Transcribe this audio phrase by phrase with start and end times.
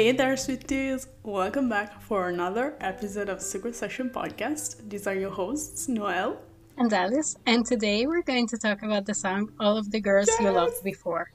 [0.00, 1.08] Hey there, sweeties!
[1.22, 4.88] Welcome back for another episode of Secret Session Podcast.
[4.88, 6.40] These are your hosts, Noel
[6.78, 10.28] and Alice, and today we're going to talk about the song All of the Girls
[10.28, 10.40] yes.
[10.40, 11.30] You Loved Before.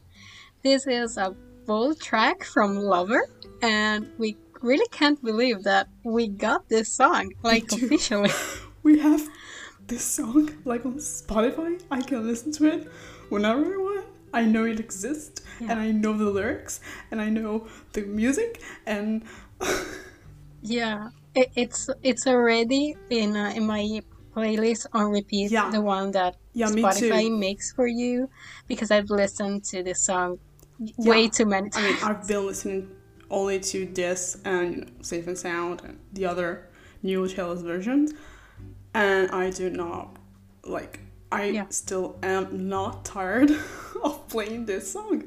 [0.64, 1.36] This is a
[1.68, 3.30] full track from Lover,
[3.62, 8.32] and we really can't believe that we got this song, like officially.
[8.82, 9.29] we have
[9.86, 11.79] this song, like on Spotify.
[11.91, 12.88] I can listen to it
[13.30, 13.95] whenever I want.
[14.35, 15.71] I know it exists, yeah.
[15.71, 19.23] and I know the lyrics, and I know the music, and
[20.62, 24.02] yeah, it, it's it's already in uh, in my
[24.35, 25.52] playlist on repeat.
[25.52, 25.71] Yeah.
[25.71, 28.29] the one that yeah, Spotify makes for you,
[28.67, 30.38] because I've listened to this song
[30.79, 30.93] yeah.
[30.98, 31.85] way too many times.
[31.85, 32.91] I mean, I've been listening
[33.29, 36.67] only to this and you know, Safe and Sound and the other
[37.04, 38.12] new Taylor's versions,
[38.93, 40.17] and I do not
[40.65, 40.99] like.
[41.31, 41.65] I yeah.
[41.70, 43.52] still am not tired
[44.04, 45.24] of playing this song,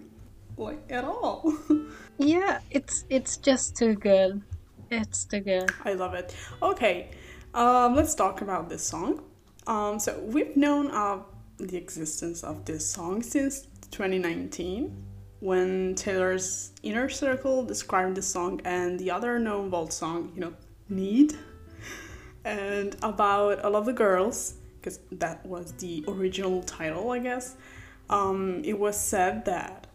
[0.56, 1.54] like at all.
[2.18, 4.42] yeah, it's it's just too good.
[4.90, 5.70] It's too good.
[5.84, 6.34] I love it.
[6.62, 7.10] Okay,
[7.54, 9.22] um, let's talk about this song.
[9.66, 11.24] Um, so we've known of
[11.58, 15.04] the existence of this song since 2019
[15.40, 20.52] when Taylor's inner circle described the song and the other known vault song, you know,
[20.88, 21.36] Need,
[22.44, 27.56] and about all of the girls, because that was the original title, I guess.
[28.10, 29.88] Um, it was said that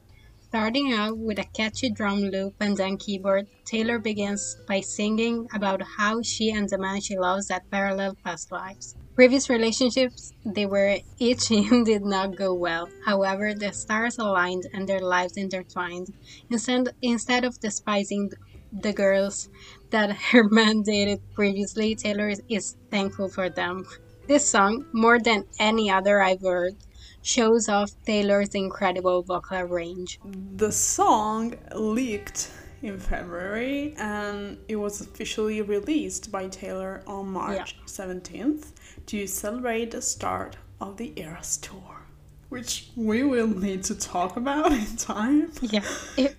[0.54, 5.82] Starting out with a catchy drum loop and then keyboard, Taylor begins by singing about
[5.82, 8.96] how she and the man she loves had parallel past lives.
[9.16, 12.88] Previous relationships they were each in did not go well.
[13.04, 16.14] However, the stars aligned and their lives intertwined.
[16.52, 18.30] Instead, instead of despising
[18.72, 19.50] the girls
[19.90, 23.88] that her man dated previously, Taylor is thankful for them.
[24.28, 26.76] This song, more than any other I've heard,
[27.24, 30.20] shows off Taylor's incredible vocal range.
[30.56, 37.86] The song leaked in February and it was officially released by Taylor on March yeah.
[37.86, 38.72] 17th
[39.08, 42.04] to celebrate the start of the Eras tour,
[42.50, 45.52] which we will need to talk about in time.
[45.62, 45.84] Yeah.
[46.18, 46.36] If,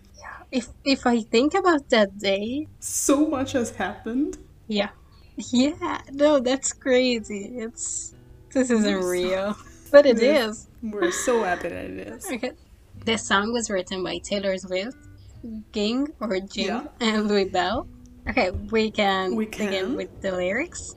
[0.53, 4.39] if, if I think about that day, so much has happened.
[4.69, 4.91] Yeah.
[5.37, 7.55] Yeah, no, that's crazy.
[7.57, 8.15] It's
[8.53, 9.57] this isn't real.
[9.95, 10.67] But it is.
[10.83, 12.27] We're so happy that it is.
[12.27, 12.51] Okay.
[13.05, 14.97] This song was written by Taylor Swift,
[15.71, 16.87] Ging or Jim, yeah.
[16.99, 17.87] and Louis Bell.
[18.29, 20.97] Okay, we can, we can begin with the lyrics.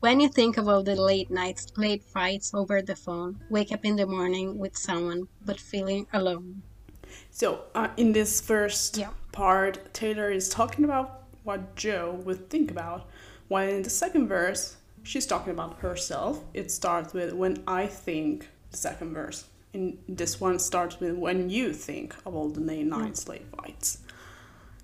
[0.00, 3.84] When you think of all the late nights, late fights over the phone, wake up
[3.84, 6.60] in the morning with someone but feeling alone.
[7.30, 9.10] So, uh, in this first yeah.
[9.30, 13.06] part, Taylor is talking about what Joe would think about,
[13.46, 16.42] while in the second verse, she's talking about herself.
[16.52, 19.44] It starts with when I think, the second verse.
[19.72, 23.98] And this one starts with when you think of all the late nights, late fights.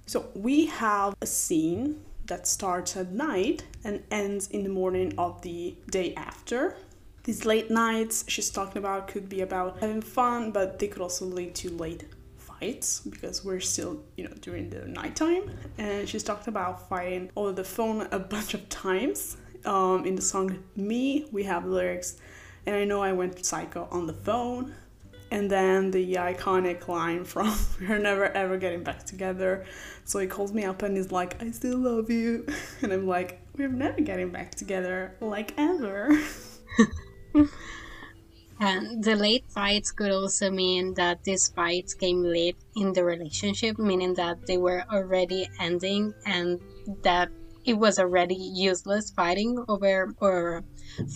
[0.07, 5.43] So we have a scene that starts at night and ends in the morning of
[5.43, 6.77] the day after.
[7.25, 11.25] These late nights she's talking about could be about having fun, but they could also
[11.25, 12.05] lead to late
[12.37, 15.51] fights because we're still, you know, during the nighttime.
[15.79, 19.37] And she's talked about fighting over the phone a bunch of times.
[19.65, 22.17] Um, in the song Me, we have lyrics,
[22.67, 24.75] and I know I went psycho on the phone.
[25.33, 29.65] And then the iconic line from we're never ever getting back together.
[30.05, 32.47] So he calls me up and he's like i still love you.
[32.83, 36.11] And i'm like we're never getting back together like ever.
[38.61, 43.79] And the late fights could also mean that these fights came late in the relationship
[43.79, 46.61] meaning that they were already ending and
[47.03, 47.31] that
[47.71, 50.65] it was already useless fighting over or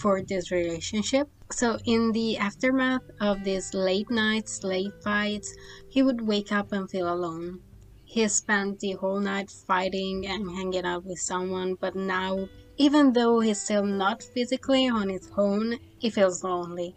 [0.00, 1.26] for this relationship.
[1.50, 5.52] So in the aftermath of these late nights, late fights,
[5.90, 7.58] he would wake up and feel alone.
[8.04, 13.40] He spent the whole night fighting and hanging out with someone, but now, even though
[13.40, 16.94] he's still not physically on his own, he feels lonely.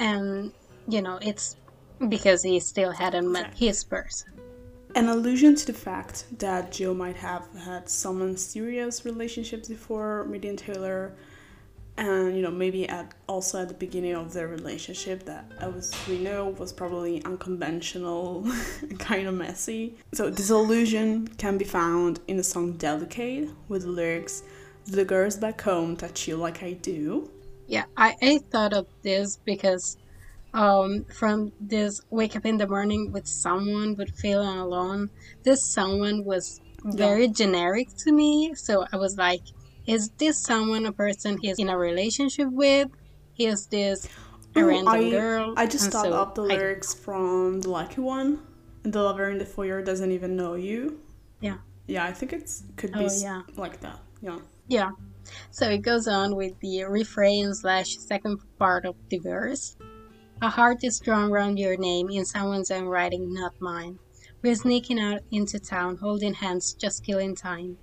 [0.00, 0.52] And,
[0.88, 1.54] you know, it's
[2.08, 4.47] because he still hadn't met his person.
[4.94, 10.56] An allusion to the fact that Jill might have had some serious relationships before meeting
[10.56, 11.14] Taylor,
[11.96, 16.18] and you know maybe at also at the beginning of their relationship that as we
[16.18, 18.44] know was probably unconventional,
[18.80, 19.96] and kind of messy.
[20.14, 24.42] So this allusion can be found in the song "Delicate" with the lyrics
[24.86, 27.30] "The girls back home touch you like I do."
[27.66, 29.98] Yeah, I, I thought of this because
[30.54, 35.10] um, from this wake up in the morning with someone but feeling alone.
[35.42, 37.32] This someone was very yeah.
[37.32, 39.42] generic to me, so I was like,
[39.86, 42.88] is this someone a person he's in a relationship with?
[43.38, 44.08] Is this
[44.54, 45.54] a random I, girl?
[45.56, 48.40] I just thought so up the lyrics I, from the lucky one.
[48.82, 51.00] The lover in the foyer doesn't even know you.
[51.40, 51.56] Yeah.
[51.86, 53.42] Yeah, I think it's could be Oh, yeah.
[53.56, 53.98] like that.
[54.20, 54.38] Yeah.
[54.66, 54.90] Yeah.
[55.50, 59.76] So it goes on with the refrain slash second part of the verse.
[60.40, 63.98] A heart is drawn round your name in someone's own writing, not mine.
[64.40, 67.76] We're sneaking out into town, holding hands, just killing time.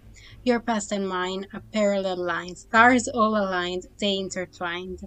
[0.45, 5.01] Your past and mine are parallel lines, stars all aligned, they intertwined.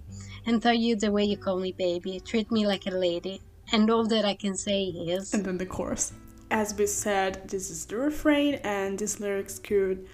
[0.45, 3.41] And tell you the way you call me baby, treat me like a lady.
[3.73, 6.13] And all that I can say is And then the chorus.
[6.51, 10.07] As we said, this is the refrain, and these lyrics could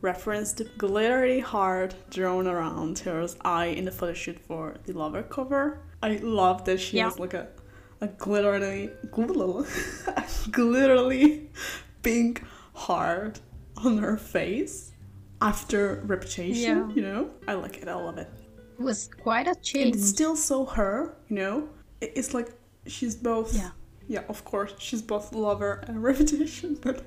[0.00, 5.22] reference the glittery heart drawn around her eye in the photo shoot for the Lover
[5.22, 5.78] cover.
[6.02, 7.04] I love that she Yeah.
[7.04, 7.48] has like a,
[8.00, 9.68] a glittery, glitter,
[10.50, 11.46] glitterly
[12.02, 12.42] pink
[12.74, 13.40] heart
[13.76, 14.92] on her face
[15.40, 16.90] after Reputation.
[16.90, 16.94] Yeah.
[16.94, 17.88] You know, I like it.
[17.88, 18.28] I love it.
[18.78, 19.96] it was quite a change.
[19.96, 21.68] it's still so her, you know?
[22.00, 22.50] It's like
[22.86, 23.54] she's both.
[23.54, 23.70] Yeah.
[24.08, 27.04] Yeah, of course, she's both lover and reputation, but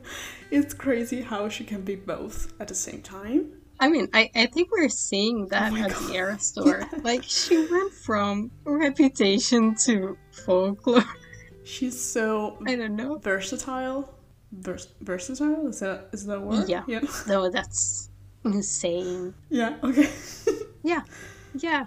[0.52, 3.52] it's crazy how she can be both at the same time.
[3.80, 6.08] I mean, I, I think we're seeing that Oh at God.
[6.10, 6.84] the Era store.
[7.04, 11.04] Like, she went from reputation to folklore.
[11.66, 13.18] She's so I don't know.
[13.18, 14.14] versatile.
[14.52, 15.68] Vers- versatile?
[15.68, 16.70] Is that is that a word?
[16.70, 16.84] Yeah.
[16.88, 17.02] Yeah.
[17.28, 18.10] No, that's
[18.46, 19.34] insane.
[19.50, 20.10] Yeah, okay.
[20.84, 21.02] Yeah.
[21.56, 21.86] Yeah.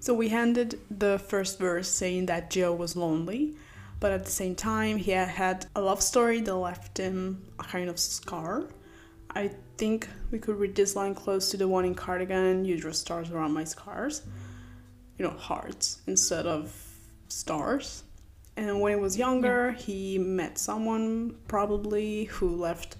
[0.00, 3.54] So we handed the first verse saying that Joe was lonely,
[4.00, 7.62] but at the same time he had had a love story that left him a
[7.64, 8.64] kind of scar.
[9.34, 12.92] I think we could read this line close to the one in Cardigan, you draw
[12.92, 14.22] stars around my scars.
[15.18, 16.74] You know, hearts instead of
[17.28, 18.04] stars.
[18.56, 22.96] And when he was younger, he met someone probably who left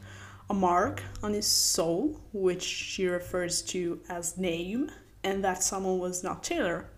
[0.51, 4.91] a mark on his soul, which she refers to as name,
[5.23, 6.89] and that someone was not Taylor.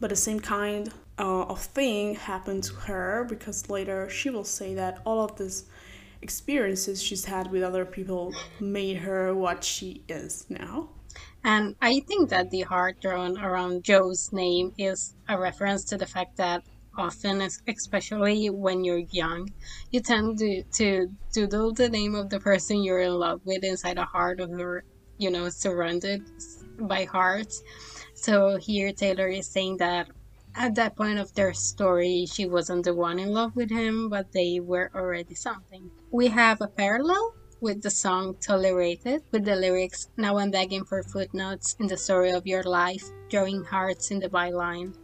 [0.00, 4.74] But the same kind uh, of thing happened to her because later she will say
[4.74, 5.64] that all of these
[6.26, 10.88] experiences she's had with other people made her what she is now.
[11.44, 16.10] And I think that the heart drawn around Joe's name is a reference to the
[16.14, 16.64] fact that
[16.98, 17.36] often,
[17.68, 19.50] especially when you're young,
[19.92, 20.88] you tend to, to
[21.32, 24.82] doodle the name of the person you're in love with inside a heart or
[25.18, 26.22] you know, surrounded
[26.80, 27.62] by hearts.
[28.14, 30.08] So here Taylor is saying that
[30.56, 34.32] at that point of their story, she wasn't the one in love with him, but
[34.32, 35.90] they were already something.
[36.10, 41.02] We have a parallel with the song Tolerated, with the lyrics Now I'm begging for
[41.02, 44.94] footnotes in the story of your life, drawing hearts in the byline.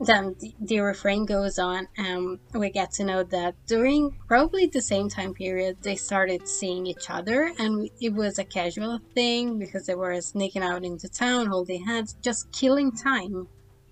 [0.00, 4.80] Then the, the refrain goes on, and we get to know that during probably the
[4.80, 9.86] same time period, they started seeing each other, and it was a casual thing because
[9.86, 13.48] they were sneaking out into town, holding hands, just killing time.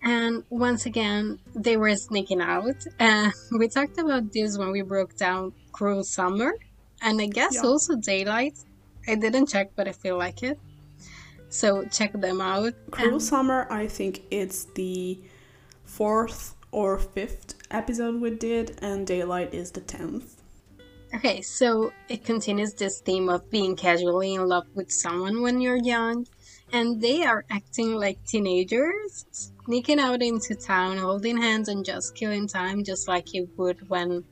[0.06, 2.76] And once again, they were sneaking out.
[3.00, 6.54] And we talked about this when we broke down Cruel Summer,
[7.02, 7.62] and I guess Yeah.
[7.68, 8.54] also Daylight.
[9.08, 10.58] I didn't check, but I feel like it.
[11.48, 12.74] So check them out.
[12.92, 15.18] Cruel And- Summer, I think it's the
[15.84, 20.40] fourth or fifth episode we did, and Daylight is the tenth.
[21.14, 25.82] Okay, so it continues this theme of being casually in love with someone when you're
[25.94, 26.26] young,
[26.72, 32.48] and they are acting like teenagers, sneaking out into town, holding hands, and just killing
[32.48, 34.24] time, just like he would when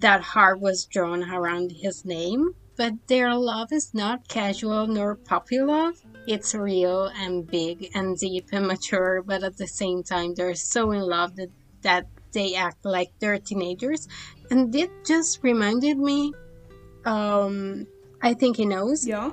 [0.00, 2.50] that heart was drawn around his name.
[2.76, 5.94] But their love is not casual nor puppy love.
[6.26, 10.90] It's real and big and deep and mature, but at the same time, they're so
[10.92, 11.50] in love that,
[11.82, 14.08] that they act like they're teenagers
[14.50, 16.32] and it just reminded me
[17.04, 17.86] um
[18.22, 19.32] i think he knows Yeah?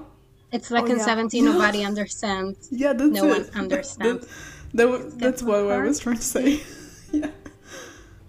[0.51, 1.06] it's like Oh, in yeah.
[1.06, 3.29] 17 nobody understands Yeah, that's No it.
[3.29, 3.98] one understands.
[3.98, 6.61] That, that, wa- that's what I was trying to say.
[7.11, 7.31] yeah.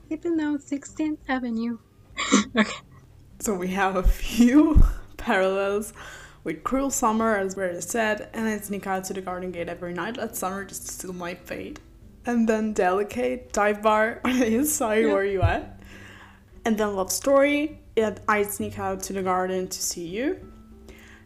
[0.09, 1.79] even though 16th avenue
[2.57, 2.73] okay
[3.39, 4.83] So we have a few
[5.17, 5.93] parallels
[6.43, 9.93] with Cruel Summer, as Rita said, and I sneak out to the garden gate every
[9.93, 11.79] night that summer just to steal my fate.
[12.25, 15.13] And then Delicate, Dive Bar, inside, Yeah.
[15.13, 15.79] where you at?
[16.65, 20.39] And then Love Story, and I sneak out to the garden to see you.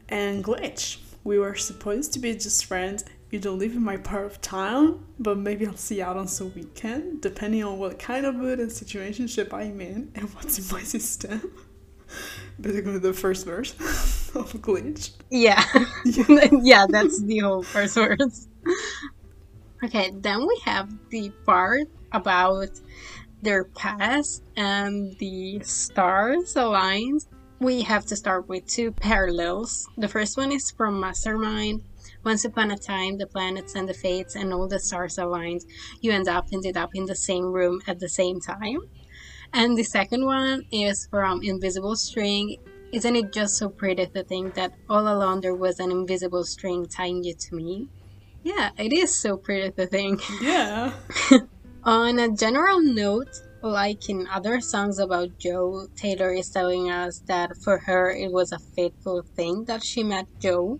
[0.08, 3.04] And Glitch, we were supposed to be just friends.
[3.34, 6.28] You don't live in my part of town, but maybe I'll see you out on
[6.28, 10.72] some weekend, depending on what kind of mood and situationship I'm in and what's in
[10.72, 11.50] my system.
[12.60, 13.72] Basically, the first verse
[14.36, 15.10] of Glitch.
[15.30, 15.64] yeah
[16.04, 16.48] Yeah.
[16.62, 18.46] yeah that's the whole first verse.
[19.82, 22.68] okay then we have the part about
[23.42, 27.24] their past and the stars aligned
[27.58, 31.82] we have to start with two parallels the first one is from mastermind
[32.24, 35.62] once upon a time the planets and the fates and all the stars aligned
[36.00, 38.78] you end up ended up in the same room at the same time
[39.52, 42.56] and the second one is from invisible string
[42.94, 46.86] Isn't it just so pretty to think that all along there was an invisible string
[46.86, 47.88] tying you to me?
[48.44, 50.22] Yeah, it is so pretty to think.
[50.40, 50.92] Yeah.
[51.84, 57.56] On a general note, like in other songs about Joe, Taylor is telling us that
[57.64, 60.78] for her it was a fateful thing that she met Joe.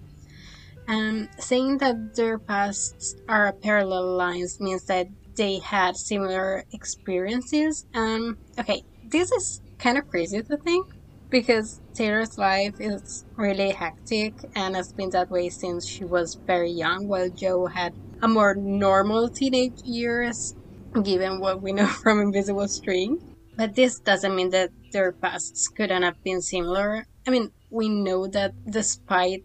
[0.87, 7.87] And saying that their pasts are parallel lines means that they had similar experiences.
[7.95, 10.87] Um, okay, this is kind of crazy to think
[11.31, 16.71] because Taylor's life is really hectic and has been that way since she was very
[16.71, 20.55] young, while Joe had a more normal teenage years,
[21.03, 23.19] given what we know from Invisible String.
[23.57, 27.05] But this doesn't mean that their pasts couldn't have been similar.
[27.27, 29.43] I mean, we know that despite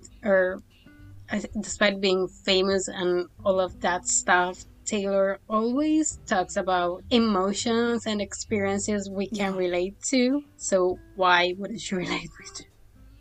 [1.31, 8.21] or despite being famous and all of that stuff, Taylor always talks about emotions and
[8.21, 10.43] experiences we can relate to.
[10.57, 12.65] So why wouldn't she relate with?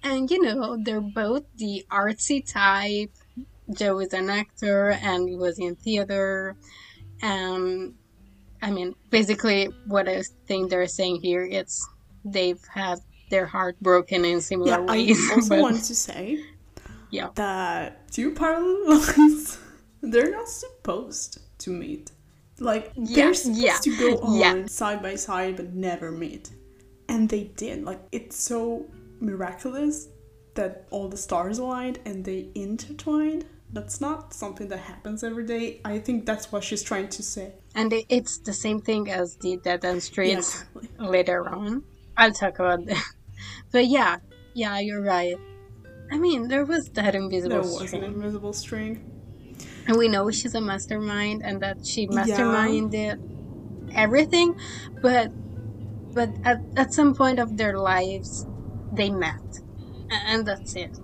[0.03, 3.11] And you know, they're both the artsy type.
[3.71, 6.57] Joe is an actor and he was in theater.
[7.21, 7.95] And
[8.63, 11.87] I mean, basically, what I think they're saying here is
[12.25, 13.01] they've had
[13.31, 15.31] their heart broken in similar yeah, ways.
[15.31, 16.43] I also but, want to say
[17.11, 17.29] yeah.
[17.35, 19.59] that two parallel lines,
[20.03, 22.13] they're not supposed to meet.
[22.61, 24.67] Like yeah, they're supposed yeah, to go on yeah.
[24.67, 26.51] side by side but never meet.
[27.09, 27.85] And they did.
[27.85, 28.87] Like it's so
[29.21, 30.09] miraculous
[30.55, 33.47] that all the stars aligned and they intertwined.
[33.71, 35.81] That's not something that happens every day.
[35.85, 37.53] I think that's what she's trying to say.
[37.75, 40.89] And it's the same thing as the Dead End Streets exactly.
[41.07, 41.85] later on.
[42.17, 43.05] I'll talk about that.
[43.71, 44.17] But yeah,
[44.55, 45.37] yeah, you're right.
[46.11, 49.05] I mean, there was that invisible there was an invisible string.
[49.87, 53.19] And we know she's a mastermind and that she masterminded
[53.89, 53.93] yeah.
[53.95, 54.59] everything,
[55.01, 55.31] but
[56.15, 58.47] but at, at some point of their lives
[58.93, 59.61] they met.
[60.11, 60.99] And that's it.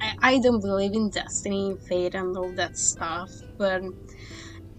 [0.00, 3.82] I, I don't believe in destiny, fate and all that stuff, but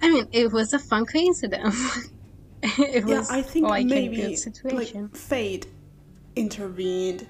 [0.01, 2.09] I mean it was a fun coincidence.
[2.63, 5.67] it yeah, I think like maybe like fate
[6.35, 7.27] intervened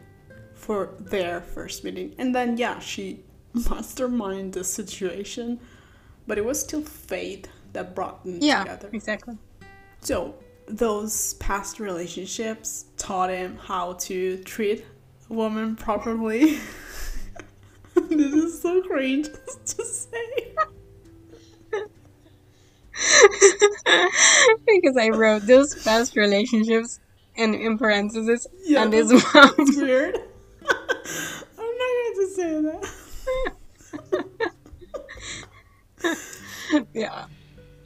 [0.65, 2.15] for their first meeting.
[2.17, 3.19] And then yeah, she
[3.55, 5.59] masterminded the situation,
[6.25, 8.89] but it was still fate that brought them yeah, together.
[8.91, 9.37] Exactly.
[10.01, 10.33] So
[10.67, 14.83] those past relationships taught him how to treat
[15.29, 16.57] a woman properly.
[17.93, 19.27] this is so cringe
[19.65, 20.55] to say.
[24.65, 26.99] because I wrote those past relationships
[27.35, 29.53] in, in parentheses yeah, and this one.
[29.75, 30.17] weird.
[31.57, 32.91] I'm not going to say that.
[36.93, 37.25] yeah.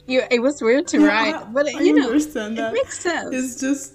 [0.06, 2.72] You, it was weird to yeah, write, but I, you know, understand that.
[2.72, 3.28] it makes sense.
[3.32, 3.94] It's just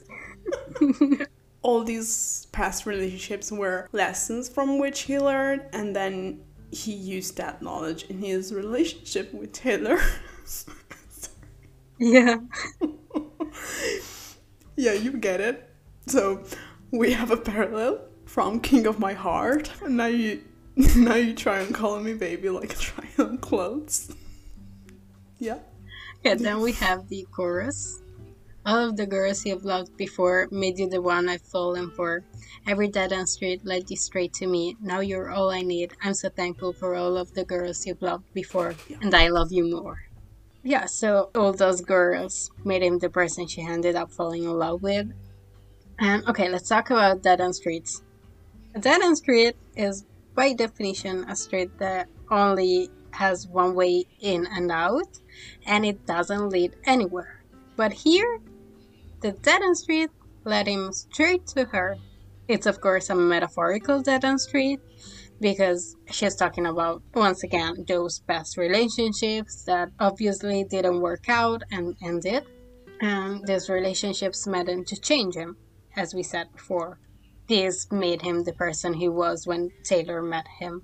[1.61, 6.39] all these past relationships were lessons from which he learned, and then
[6.71, 9.99] he used that knowledge in his relationship with Taylor.
[11.99, 12.37] yeah.
[14.75, 15.69] yeah, you get it.
[16.07, 16.43] So
[16.91, 18.04] we have a parallel
[18.35, 20.41] from King of My Heart, and now you
[20.75, 24.13] now you try and call me baby like a try on clothes.
[25.39, 25.59] yeah.
[26.21, 28.01] Yeah, then we have the chorus.
[28.65, 32.25] All of the girls you've loved before made you the one I've fallen for.
[32.67, 34.75] Every dead end street led you straight to me.
[34.81, 35.93] Now you're all I need.
[36.03, 38.97] I'm so thankful for all of the girls you've loved before, yeah.
[39.01, 40.09] and I love you more.
[40.61, 44.83] Yeah, so all those girls made him the person she ended up falling in love
[44.83, 45.07] with.
[45.99, 48.01] And okay, let's talk about dead end streets.
[48.75, 50.03] A dead end street is
[50.35, 55.17] by definition a street that only has one way in and out
[55.65, 57.41] and it doesn't lead anywhere.
[57.77, 58.41] But here,
[59.21, 60.09] the dead end street
[60.43, 61.95] led him straight to her.
[62.49, 64.81] It's of course a metaphorical dead end street
[65.39, 71.95] because she's talking about once again those past relationships that obviously didn't work out and
[72.03, 72.43] ended.
[72.99, 75.55] And these relationships him to change him,
[75.95, 76.99] as we said before
[77.47, 80.83] this made him the person he was when Taylor met him.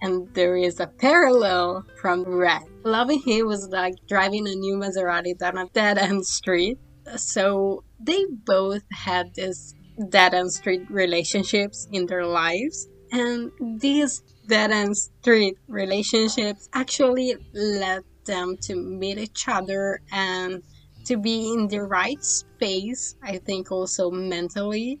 [0.00, 2.62] And there is a parallel from Red.
[2.84, 6.78] Loving him was like driving a new Maserati down a dead end street.
[7.16, 9.74] So they both had this
[10.10, 12.88] dead end street relationships in their lives.
[13.12, 13.50] And
[13.80, 20.62] these dead end street relationships actually led them to meet each other and
[21.06, 25.00] to be in the right space, I think also mentally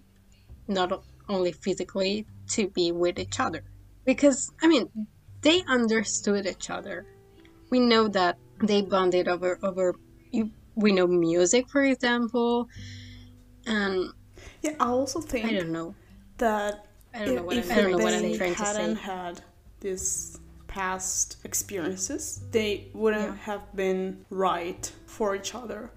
[0.68, 3.62] not only physically, to be with each other.
[4.04, 4.88] Because, I mean,
[5.42, 7.06] they understood each other.
[7.70, 9.94] We know that they bonded over, over
[10.76, 12.68] we know music, for example.
[13.66, 14.10] And
[14.62, 15.94] yeah, I also think I don't know.
[16.38, 18.96] that I don't know what, if I don't know what they I'm trying to hadn't
[18.96, 19.02] say.
[19.02, 19.40] had
[19.80, 23.36] this past experiences, they wouldn't Yeah.
[23.36, 25.90] have been right for each other.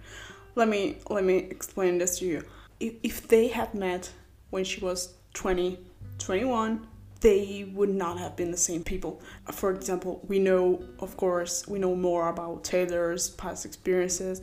[0.55, 2.43] Let me let me explain this to you.
[2.79, 4.11] If, if they had met
[4.49, 5.79] when she was 20,
[6.17, 6.87] 21,
[7.21, 9.21] they would not have been the same people.
[9.51, 14.41] For example, we know, of course, we know more about Taylor's past experiences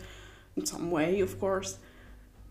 [0.57, 1.79] in some way, of course.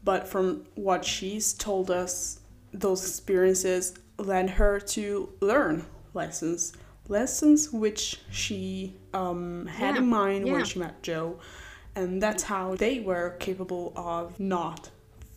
[0.03, 2.39] But from what she's told us,
[2.73, 6.73] those experiences led her to learn lessons.
[7.07, 10.53] Lessons which she um, had Yeah, in mind yeah.
[10.53, 11.39] when she met Joe.
[11.95, 14.89] And that's how they were capable of not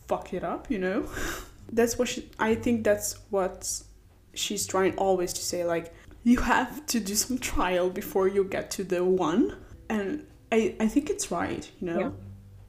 [0.07, 1.07] fuck it up, you know?
[1.71, 3.67] that's what she, I think that's what
[4.33, 8.69] she's trying always to say like you have to do some trial before you get
[8.71, 9.55] to the one
[9.89, 12.11] and i i think it's right you know Yeah.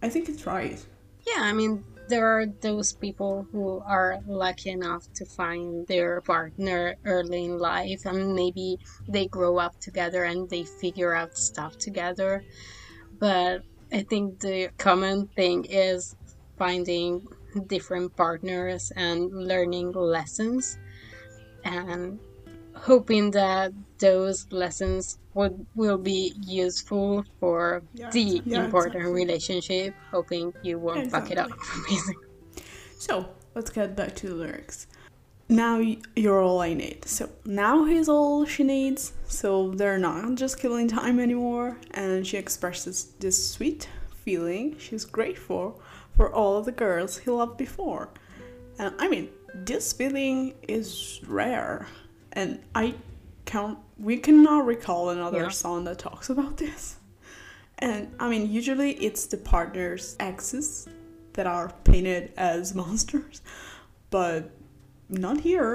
[0.02, 0.78] i think it's right
[1.26, 6.96] Yeah, I mean, there are those people who are lucky enough to find their partner
[7.04, 12.42] early in life, and maybe they grow up together and they figure out stuff together.
[13.18, 16.16] But I think the common thing is
[16.56, 17.28] finding
[17.66, 20.78] different partners and learning lessons
[21.64, 22.18] and
[22.74, 29.12] hoping that those lessons would will be useful for Yeah, the yeah, important exactly.
[29.12, 31.50] relationship hoping you won't fuck it up.
[31.88, 32.24] Basically
[32.98, 34.86] so let's get back to the lyrics.
[35.48, 35.80] Now
[36.14, 37.04] you're all i need.
[37.06, 39.12] So now he's all she needs.
[39.26, 41.76] So they're not just killing time anymore.
[41.90, 43.88] And she expresses this sweet
[44.24, 45.82] feeling she's grateful
[46.20, 48.10] for all of the girls he loved before.
[48.78, 51.86] And i mean this feeling is rare.
[52.32, 52.94] And i
[53.46, 55.48] can't we cannot recall another Yeah.
[55.64, 56.82] song that talks about this.
[57.78, 60.86] And i mean usually it's the partner's exes
[61.32, 63.40] that are painted as monsters
[64.10, 64.50] but
[65.08, 65.72] not here.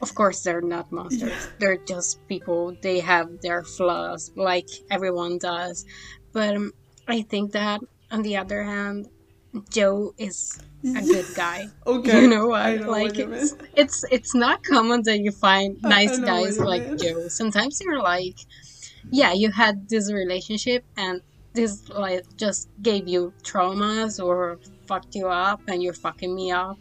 [0.00, 1.48] Of course they're not monsters.
[1.58, 2.76] They're just people.
[2.86, 5.84] They have their flaws like everyone does.
[6.32, 6.72] But um,
[7.08, 7.80] i think that
[8.12, 9.08] on the other hand
[9.70, 11.66] joe is a good guy.
[11.86, 12.22] Okay.
[12.22, 15.76] You know what I know like what it's, it's it's not common that you find
[15.82, 16.98] nice guys like mean.
[16.98, 17.28] joe.
[17.28, 18.38] Sometimes you're like
[19.10, 21.22] yeah you had this relationship and
[21.54, 26.78] this like just gave you traumas or fucked you up and you're fucking me up.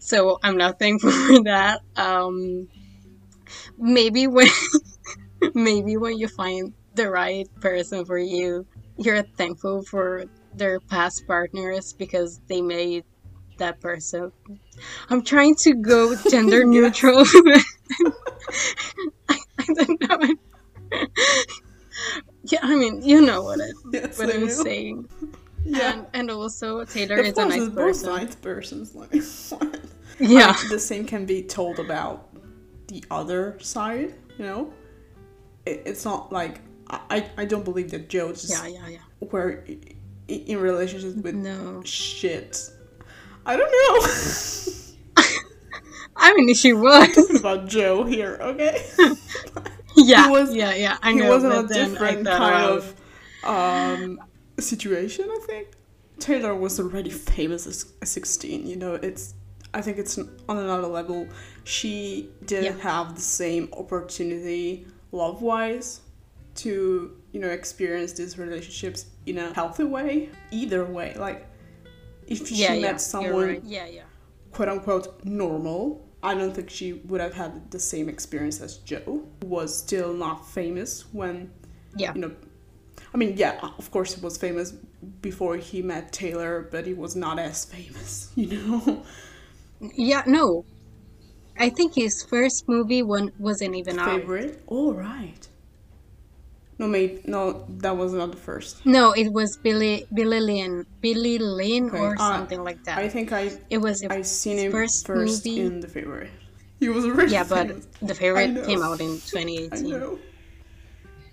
[0.00, 1.80] So i'm not thankful for that.
[1.96, 2.68] Um
[3.78, 4.48] maybe when
[5.54, 10.24] maybe when you find the right person for you you're thankful for
[10.56, 13.04] their past partners because they made
[13.58, 14.32] that person.
[15.10, 17.24] I'm trying to go gender neutral.
[17.24, 17.62] I,
[19.58, 20.34] I don't know.
[22.44, 25.08] Yeah i mean you know what, I, yes, what I i'm saying.
[25.64, 25.92] Yeah.
[25.92, 28.12] And, and also taylor of is a nice it's both person.
[28.14, 29.12] nice persons like
[30.20, 30.54] yeah.
[30.68, 32.28] The same can be told about
[32.88, 34.72] the other side, you know?
[35.66, 36.60] It, it's not like.
[36.90, 38.98] I, I- don't believe that Joe just yeah yeah yeah.
[39.66, 39.93] i-
[40.28, 42.70] in relationships with no shit.
[43.46, 45.22] I don't know.
[46.16, 48.86] i mean she was Talking about Joe here, okay?
[49.96, 52.64] yeah was- yeah yeah i he know was in a but then I different kind
[52.70, 52.94] of
[53.44, 54.20] um,
[54.58, 55.68] situation, I think.
[56.18, 59.34] Taylor was already famous as a 16, you know, it's
[59.74, 61.28] I think it's on another level.
[61.64, 62.82] She didn't Yeah.
[62.82, 66.00] have the same opportunity love wise
[66.56, 70.30] to, you know, experience these relationships in a healthy way.
[70.50, 71.14] Either way.
[71.16, 71.46] Like
[72.26, 73.64] if she yeah, met yeah, someone right.
[73.64, 74.02] yeah yeah
[74.54, 79.02] quote unquote normal, I don't think she would have had the same experience as Joe,
[79.40, 81.50] who was still not famous when,
[81.96, 82.14] Yeah.
[82.14, 82.32] you know,
[83.12, 84.72] I mean, yeah, uh, of course he was famous
[85.20, 89.02] before he met Taylor, but he was not as famous, you know?
[89.80, 90.64] Yeah, no.
[91.58, 94.18] I think his first movie one wasn't even out.
[94.20, 94.62] Favorite?
[94.66, 95.46] All right.
[96.78, 98.84] No, maybe, no, that was not the first.
[98.84, 102.98] No, it was Billy Billy Lynn, Billy Lynn Okay, or uh, something like that.
[102.98, 105.60] I think I it was I seen him first first, movie.
[105.60, 106.30] in the favorite.
[106.80, 107.68] He was already yeah, but
[108.02, 109.90] the favorite came out in I 2018.
[109.90, 110.18] know.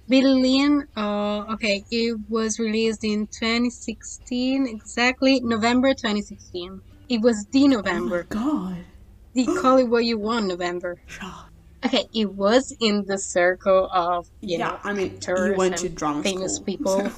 [0.07, 6.81] Billy Lynn, uh, okay, it was released in 2016, exactly November 2016.
[7.09, 8.25] It was the November.
[8.29, 8.85] Oh my November, god.
[9.33, 10.97] the Call It What You Want November.
[11.07, 11.50] Shock.
[11.85, 15.89] Okay, it was in the circle of you yeah, know I mean, you went to
[15.89, 16.87] drama famous school, people.
[16.87, 17.11] so-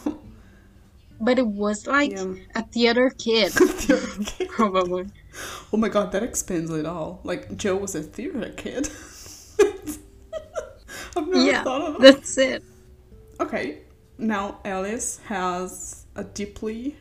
[1.20, 2.34] but it was like Yeah.
[2.56, 5.06] a theater kid, theater probably.
[5.74, 7.22] Oh my god, that explains it all.
[7.24, 8.90] Like Joe was a theater kid.
[11.16, 12.08] I've never Yeah, thought of that.
[12.16, 12.64] that's it.
[13.40, 13.80] Okay,
[14.18, 16.98] now Alice has a deeply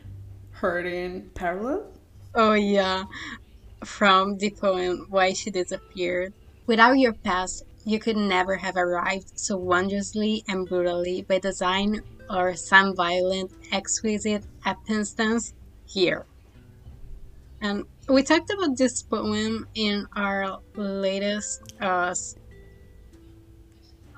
[0.51, 1.91] hurting parallel.
[2.35, 3.03] Oh yeah.
[3.85, 6.33] from the poem Why She Disappeared.
[6.65, 12.55] Without your past, you could never have arrived so wondrously and brutally by design or
[12.55, 15.53] some violent, exquisite happenstance
[15.85, 16.25] here.
[17.61, 22.13] And we talked about this poem in our latest uh,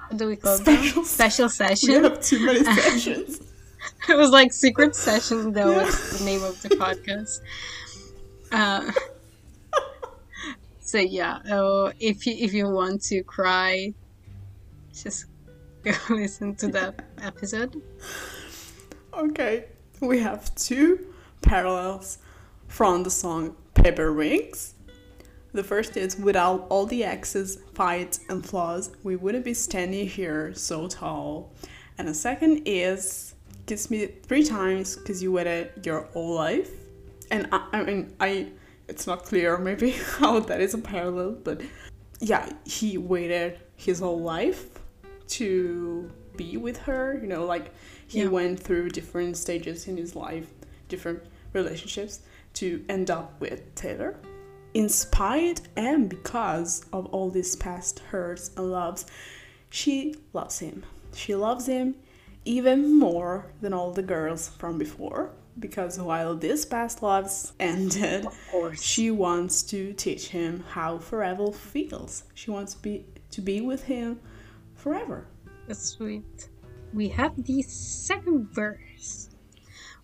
[0.10, 1.06] what do we call Special them?
[1.06, 1.90] Special session.
[1.90, 3.42] We have too many sessions.
[4.10, 5.86] it was like secret session though yeah.
[5.86, 7.40] was the name of the podcast.
[8.52, 8.92] Uh,
[10.86, 13.92] so yeah, uh, if you if you want to cry,
[14.94, 15.26] just
[15.84, 17.82] go listen to that episode.
[19.12, 19.66] Okay,
[20.00, 21.08] we have two
[21.42, 22.20] parallels
[22.68, 24.76] from the song Paper Rings.
[25.54, 30.54] The first is without all the exes, fights, and flaws, we wouldn't be standing here
[30.54, 31.52] so tall.
[31.98, 33.34] And the second is
[33.66, 36.70] kiss me three times because you waited your whole life.
[37.32, 38.50] And I, I mean, I
[38.88, 41.62] it's not clear maybe how that is a parallel, but
[42.20, 44.80] yeah, he waited his whole life
[45.28, 47.20] to be with her.
[47.22, 47.74] You know, like
[48.08, 48.28] he yeah.
[48.28, 50.48] went through different stages in his life,
[50.88, 52.22] different relationships
[52.56, 54.18] to end up with Taylor.
[54.74, 59.06] In spite and because of all these past hurts and loves,
[59.70, 60.84] she loves him.
[61.14, 61.96] She loves him
[62.44, 68.28] even more than all the girls from before because while this past loves ended,
[68.76, 72.24] she wants to teach him how forever feels.
[72.34, 74.20] She wants to be to be with him
[74.76, 75.28] forever.
[75.68, 76.50] That's sweet.
[76.94, 79.30] We have the second verse.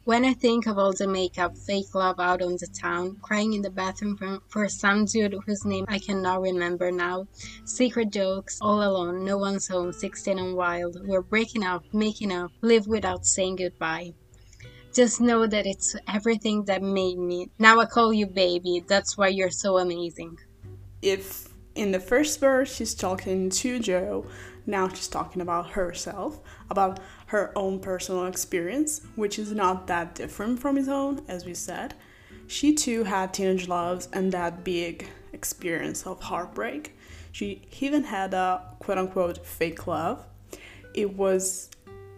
[0.03, 3.61] When I think of all the makeup, fake love out on the town, crying in
[3.61, 7.27] the bathroom for, for some dude whose name I cannot remember now,
[7.65, 12.51] secret jokes, all alone, no one's home, 16 and wild, we're breaking up, making up,
[12.61, 14.15] live without saying goodbye.
[14.93, 17.49] Just know that it's everything that made me.
[17.59, 18.83] Now I call you baby.
[18.87, 20.37] That's why you're so amazing.
[21.01, 24.25] If in the first verse she's talking to Joe,
[24.65, 30.59] now she's talking about herself, about her own personal experience, which is not that different
[30.59, 31.93] from his own, as we said.
[32.47, 36.97] She too had teenage loves and that big experience of heartbreak.
[37.31, 40.25] She even had a quote unquote fake love.
[40.93, 41.69] It was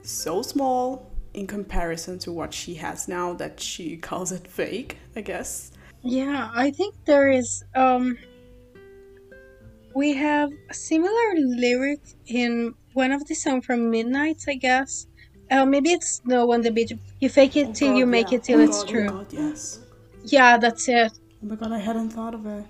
[0.01, 5.21] so small, in comparison to what she has now that she calls it fake, I
[5.21, 5.71] guess.
[6.01, 8.17] Yeah, I think there is um
[9.95, 15.07] we have a similar lyric in one of the songs from Midnight, I guess.
[15.51, 16.93] Uh, maybe it's No on the Beach.
[17.19, 18.37] You fake it oh till God, you make yeah.
[18.37, 19.07] it till oh it's God, true.
[19.09, 19.79] Oh God, yes.
[20.23, 21.11] Yeah, that's it.
[21.43, 22.65] Oh my God, I hadn't thought of it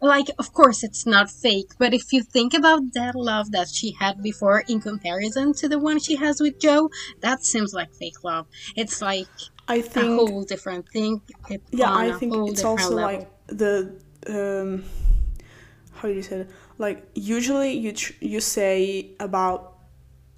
[0.00, 3.92] like of course it's not fake but if you think about that love that she
[3.92, 8.22] had before in comparison to the one she has with joe that seems like fake
[8.22, 9.28] love it's like
[9.68, 11.20] i think a whole different thing
[11.70, 13.18] yeah i think it's also level.
[13.18, 13.94] like the
[14.28, 14.84] um
[15.94, 19.78] how do you say it like usually you tr- you say about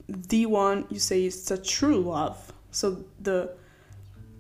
[0.09, 3.51] the one you say it's a true love so the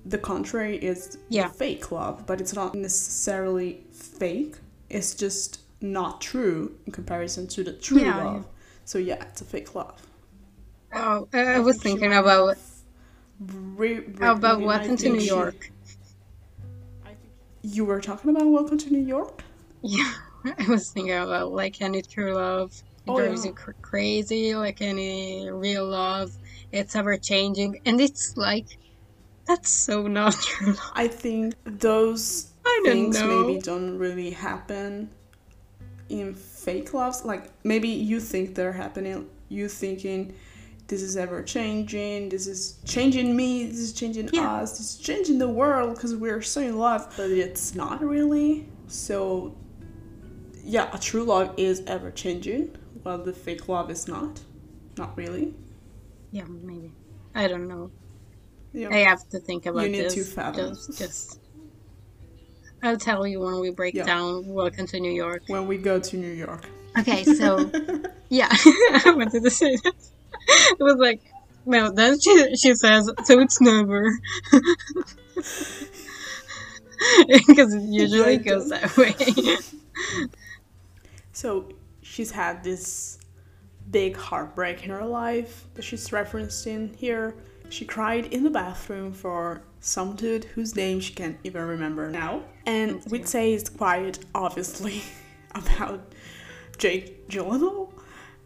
[0.06, 1.48] the contrary is yeah.
[1.48, 4.56] fake love but it's not necessarily fake
[4.90, 8.36] is just not true in comparison to the true yeah, love.
[8.36, 8.42] Yeah.
[8.84, 10.00] So yeah, it's a fake love.
[10.92, 12.56] Oh, I, I was thinking about
[13.40, 15.70] re- re- about Welcome to New York.
[17.62, 19.42] You were talking about Welcome to New York.
[19.82, 20.12] Yeah,
[20.58, 23.50] I was thinking about like any true love oh, drives yeah.
[23.50, 26.32] you cr- crazy, like any real love.
[26.72, 28.78] It's ever changing, and it's like
[29.46, 30.76] that's so not true.
[30.94, 35.10] I think those I things maybe don't really happen
[36.08, 37.24] in fake loves.
[37.24, 40.34] Like maybe you think they're happening, you thinking
[40.86, 44.54] this is ever changing, this is changing me, this is changing yeah.
[44.54, 48.68] us, this is changing the world because we're so in love, but it's not really.
[48.86, 49.56] So
[50.64, 54.40] yeah, a true love is ever changing, while the fake love is not.
[54.96, 55.54] Not really.
[56.32, 56.92] Yeah, maybe.
[57.34, 57.90] I don't know.
[58.72, 58.88] Yeah.
[58.90, 60.14] I have to think about you need this.
[60.14, 60.74] To fathom.
[60.74, 61.40] Just, just
[62.82, 64.04] I'll tell you when we break yeah.
[64.04, 65.42] down Welcome to New York.
[65.48, 66.64] When we go to New York.
[66.98, 67.70] Okay, so
[68.28, 68.48] yeah,
[69.04, 69.94] I wanted to say that.
[70.48, 71.20] It was like,
[71.66, 74.10] no, then she she says, so it's never.
[77.28, 79.14] Because it usually yeah, goes that way.
[81.32, 81.68] so
[82.02, 83.20] she's had this
[83.92, 87.36] big heartbreak in her life that she's referencing here.
[87.70, 92.42] She cried in the bathroom for some dude whose name she can't even remember now.
[92.66, 95.02] And we'd say it's quite obviously
[95.54, 96.12] about
[96.78, 97.92] Jake Gyllenhaal,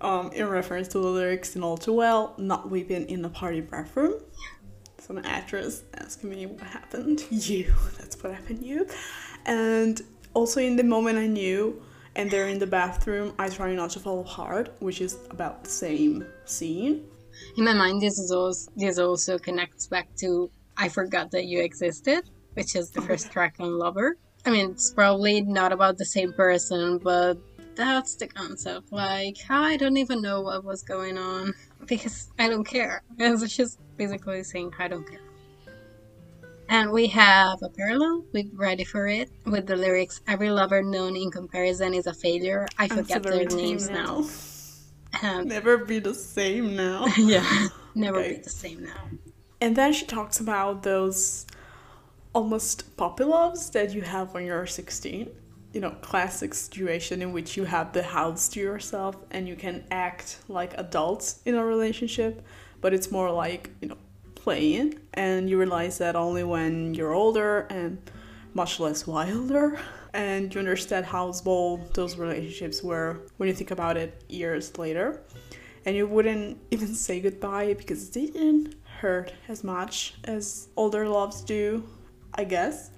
[0.01, 3.61] um, in reference to the lyrics in All Too Well, not weeping in the party
[3.61, 4.15] bathroom.
[4.99, 7.25] Some actress asking me what happened.
[7.31, 8.87] You, that's what happened to you.
[9.47, 10.01] And
[10.35, 11.83] Also, in the moment I knew,
[12.17, 15.71] and they're in the bathroom, I try not to fall hard, which is about the
[15.71, 17.05] same scene.
[17.57, 21.61] In my mind, this is also this also connects back to "I Forgot That You
[21.61, 24.17] Existed," which is the first track on Lover.
[24.45, 27.39] I mean, it's probably not about the same person, but
[27.75, 28.93] that's the concept.
[28.93, 31.55] Like, I don't even know what was going on
[31.87, 33.03] because I don't care.
[33.19, 35.21] It's just basically saying I don't care.
[36.69, 41.17] And we have a parallel with Ready for It with the lyrics Every lover known
[41.17, 42.67] in comparison is a failure.
[42.79, 44.25] I forget their names now.
[45.23, 47.07] Um, never be the same now.
[47.19, 48.37] yeah, never okay.
[48.37, 49.11] be the same now.
[49.61, 51.47] And then she talks about those
[52.35, 55.29] almost puppy loves that you have when you're 16
[55.73, 59.85] you know classic situation in which you have the house to yourself and you can
[59.91, 62.43] act like adults in a relationship
[62.81, 63.97] but it's more like you know
[64.35, 67.99] playing and you realize that only when you're older and
[68.55, 69.79] much less wilder
[70.15, 75.23] and you understand how small those relationships were when you think about it years later
[75.85, 81.41] and you wouldn't even say goodbye because they didn't hurt as much as older loves
[81.43, 81.83] do
[82.35, 82.91] i guess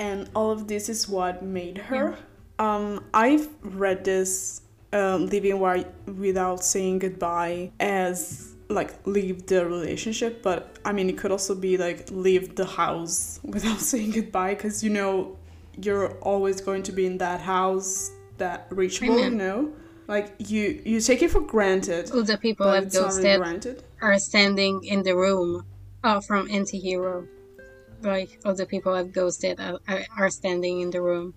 [0.00, 2.16] and all of this is what made her.
[2.58, 2.74] Yeah.
[2.74, 5.60] Um, I've read this um, living
[6.06, 11.76] without saying goodbye as like leave the relationship, but I mean it could also be
[11.76, 15.36] like leave the house without saying goodbye because you know
[15.82, 19.72] you're always going to be in that house that reachable, you know.
[20.06, 22.10] Like you, you take it for granted.
[22.10, 25.64] All the people have ghosted really are standing in the room
[26.02, 27.28] uh, from Anti-Hero
[28.02, 29.78] like all the people I've ghosted are,
[30.16, 31.34] are standing in the room.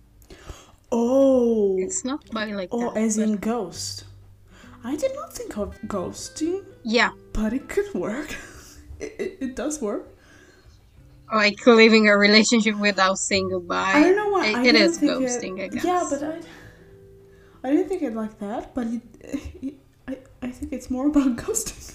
[0.91, 2.99] Oh, it's not quite like oh, that.
[2.99, 4.05] as in ghost.
[4.83, 6.65] I did not think of ghosting.
[6.83, 8.35] Yeah, but it could work.
[8.99, 10.07] it, it, it does work.
[11.33, 13.93] Like leaving a relationship without saying goodbye.
[13.95, 14.61] I don't know why.
[14.61, 15.83] It, it is ghosting, it, I guess.
[15.83, 18.75] Yeah, but I, I didn't think it like that.
[18.75, 19.73] But it, it,
[20.07, 21.91] I, I think it's more about ghosting.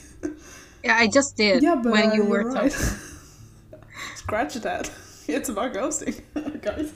[0.82, 1.62] yeah, I just did.
[1.62, 2.72] Yeah, but when you were right.
[2.72, 2.96] talking.
[4.16, 4.90] Scratch that.
[5.28, 6.22] It's about ghosting,
[6.62, 6.92] guys.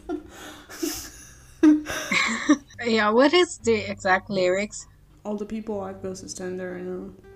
[2.84, 4.86] yeah, what is the exact lyrics?
[5.24, 7.10] All the people I ghosted stand there and.
[7.10, 7.28] Uh,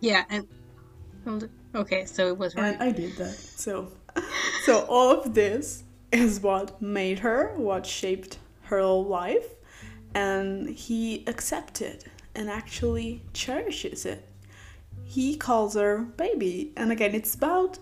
[0.00, 2.74] yeah, and okay, so it was right.
[2.74, 3.30] And I did that.
[3.30, 3.92] So,
[4.64, 9.46] so all of this is what made her, what shaped her whole life,
[10.14, 14.28] and he accepted and actually cherishes it.
[15.04, 17.78] He calls her baby, and again, it's about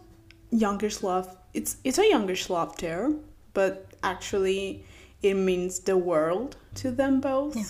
[0.50, 3.12] youngish love it's it's a youngish love there,
[3.54, 4.84] but actually
[5.22, 7.56] it means the world to them both.
[7.56, 7.64] Yeah.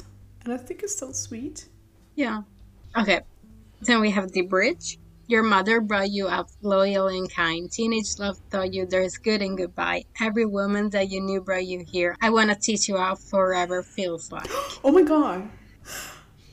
[0.44, 1.66] And I think it's so sweet.
[2.14, 2.42] Yeah.
[2.96, 3.20] Okay.
[3.83, 4.99] Then we have the bridge.
[5.31, 7.71] Your mother brought you up loyal and kind.
[7.71, 10.03] Teenage love taught you there's good and goodbye.
[10.21, 12.16] Every woman that you knew brought you here.
[12.21, 14.51] I want to teach you how forever feels like.
[14.83, 15.49] Oh my god.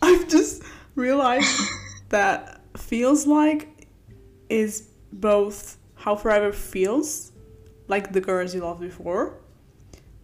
[0.03, 0.61] I've just
[0.93, 1.59] realized
[2.09, 3.87] that feels like
[4.47, 7.31] is both how forever feels
[7.87, 9.39] like the girls you loved before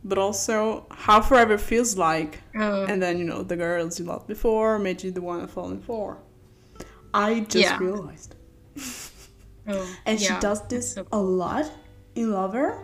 [0.03, 4.27] but also how forever feels like uh, and then you know the girls you loved
[4.27, 6.19] before made you the one falling for
[7.13, 7.77] i just yeah.
[7.79, 8.35] realized
[9.67, 11.69] oh, and yeah, she does this so a lot
[12.15, 12.83] in lover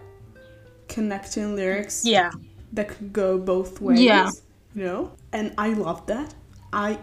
[0.88, 2.32] connecting lyrics yeah
[2.73, 4.30] that could go both ways yeah
[4.75, 6.34] you know and i love that
[6.73, 6.97] i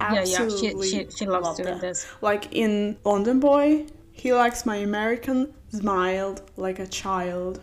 [0.00, 1.04] absolutely yeah, yeah.
[1.04, 1.80] She, she, she loves doing that.
[1.80, 7.60] this like in london boy he likes my American smiled like a child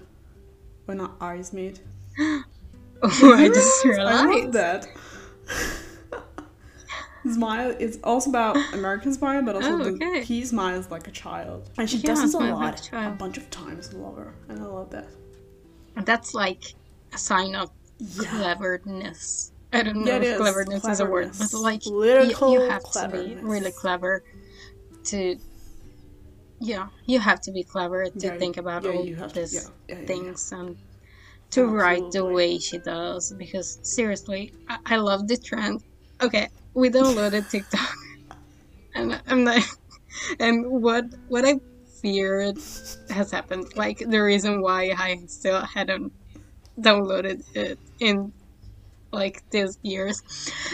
[0.85, 1.81] when our eyes meet.
[2.19, 2.43] oh,
[3.03, 4.17] I just realized.
[4.29, 4.87] I love that.
[7.31, 10.19] Smile is also about American smile, but also oh, okay.
[10.19, 13.37] the, he smiles like a child, and she yeah, does this a lot, a bunch
[13.37, 13.93] of times.
[13.93, 15.07] I love her, and I love that.
[16.05, 16.73] That's like
[17.13, 18.29] a sign of yeah.
[18.29, 19.51] cleverness.
[19.71, 23.09] I don't know if cleverness, cleverness, is a word, but like you, you, have to
[23.11, 24.23] be really clever
[25.05, 25.37] to
[26.59, 30.51] yeah you have to be clever to yeah, think about yeah, all these yeah, things
[30.51, 30.77] and
[31.49, 31.75] to Absolutely.
[31.75, 35.83] write the way she does because seriously I-, I love the trend
[36.21, 37.95] okay we downloaded tiktok
[38.95, 39.63] and i'm like
[40.39, 41.59] and what what i
[42.01, 42.57] feared
[43.09, 46.11] has happened like the reason why i still hadn't
[46.79, 48.31] downloaded it in
[49.11, 50.23] like these years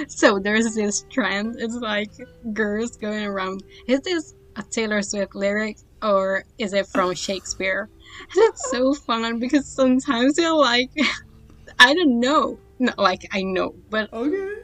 [0.08, 2.12] so there's this trend it's like
[2.54, 7.90] girls going around is this a Taylor Swift lyric or is it from Shakespeare?
[8.22, 10.92] And it's so fun because sometimes you're like,
[11.80, 12.60] I don't know.
[12.78, 14.64] Not like I know, but okay.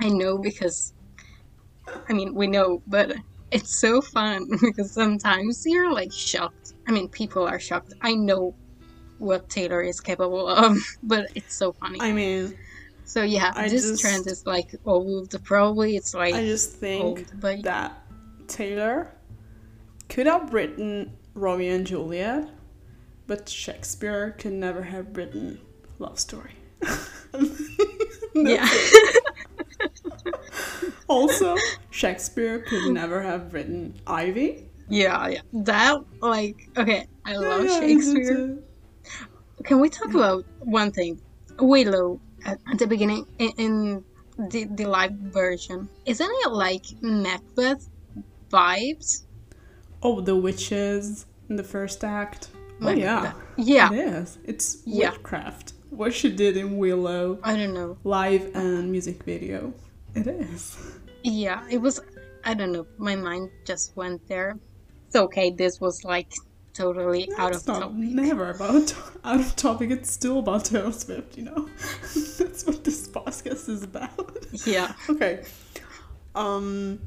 [0.00, 0.94] I know because
[2.08, 3.16] I mean we know, but
[3.50, 6.74] it's so fun because sometimes you're like shocked.
[6.86, 7.94] I mean, people are shocked.
[8.00, 8.54] I know
[9.18, 11.98] what Taylor is capable of, but it's so funny.
[12.00, 12.56] I mean,
[13.04, 15.42] so yeah, I this just- trend is like old.
[15.44, 18.06] Probably it's like I just think old, but that
[18.46, 19.12] Taylor
[20.08, 22.48] could have written Romeo and Juliet,
[23.26, 25.60] but Shakespeare could never have written
[25.98, 26.52] love story.
[28.34, 28.68] yeah,
[31.08, 31.56] Also,
[31.90, 34.66] Shakespeare could never have written Ivy.
[34.88, 35.40] yeah, yeah.
[35.52, 38.58] That like okay, I love Yeah, Shakespeare.
[39.64, 41.20] Can we talk about one thing?
[41.60, 44.04] Willow at, at the beginning in, in
[44.50, 47.88] the the live version, isn't it like Macbeth
[48.50, 49.24] vibes?
[50.02, 52.48] Oh, the witches in the first act.
[52.80, 53.92] Oh yeah, yeah.
[53.92, 54.38] it is.
[54.44, 55.10] It's Yeah.
[55.10, 55.72] witchcraft.
[55.90, 57.96] What she did in Willow, I don't know.
[58.04, 59.72] live and music video.
[60.14, 60.76] It is.
[61.28, 62.00] Yeah, it was.
[62.44, 62.86] I don't know.
[62.96, 64.58] My mind just went there.
[65.06, 65.50] It's okay.
[65.50, 66.32] This was like
[66.72, 67.96] totally out it's of not topic.
[67.96, 69.90] never about out of topic.
[69.90, 71.36] It's still about Taylor Swift.
[71.36, 71.68] You know,
[72.38, 74.46] that's what this podcast is about.
[74.64, 74.92] Yeah.
[75.10, 75.44] okay.
[76.34, 77.00] Um.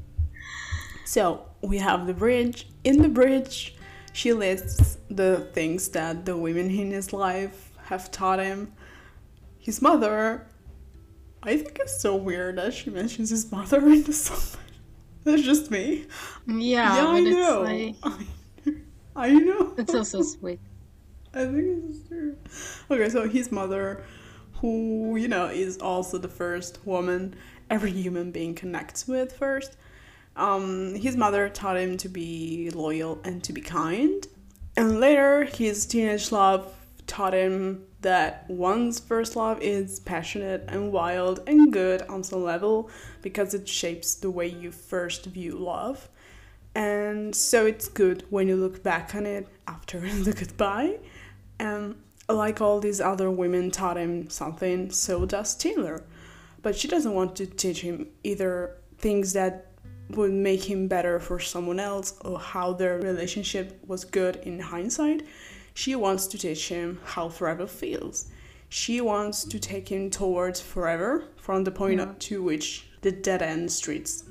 [1.04, 2.68] So we have the bridge.
[2.84, 3.74] In the bridge,
[4.12, 8.72] she lists the things that the women in his life have taught him.
[9.58, 10.46] His mother.
[11.42, 14.60] I think it's so weird that she mentions his mother in the song.
[15.24, 16.06] That's just me.
[16.46, 17.62] Yeah, yeah, but I it's know.
[17.62, 18.76] like
[19.16, 19.74] I know.
[19.76, 20.60] it's also sweet.
[21.34, 22.36] I think it's true.
[22.90, 24.04] Okay, so his mother,
[24.54, 27.34] who, you know, is also the first woman
[27.70, 29.76] every human being connects with first,
[30.36, 34.26] um, his mother taught him to be loyal and to be kind.
[34.76, 36.74] And later, his teenage love
[37.06, 42.90] taught him that one's first love is passionate and wild and good on some level
[43.22, 46.08] because it shapes the way you first view love.
[46.74, 50.98] And so it's good when you look back on it after the goodbye.
[51.58, 51.96] And
[52.28, 56.04] like all these other women taught him something, so does Taylor.
[56.62, 59.66] But she doesn't want to teach him either things that
[60.10, 65.22] would make him better for someone else or how their relationship was good in hindsight.
[65.74, 68.26] She wants to teach him how forever feels.
[68.68, 72.14] She wants to take him towards forever from the point Yeah.
[72.18, 74.24] to which the dead end streets.